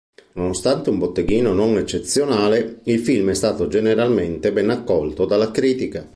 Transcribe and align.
Nonostante 0.33 0.89
un 0.89 0.97
botteghino 0.97 1.53
non 1.53 1.77
eccezionale, 1.77 2.79
il 2.85 2.97
film 3.01 3.29
è 3.29 3.33
stato 3.35 3.67
generalmente 3.67 4.51
ben 4.51 4.71
accolto 4.71 5.25
dalla 5.25 5.51
critica. 5.51 6.09